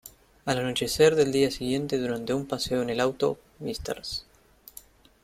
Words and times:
Al 0.45 0.57
anochecer 0.57 1.13
del 1.15 1.31
día 1.31 1.51
siguiente 1.51 1.99
durante 1.99 2.33
un 2.33 2.47
paseo 2.47 2.81
en 2.81 2.89
el 2.89 2.99
auto, 2.99 3.37
Mrs. 3.59 4.25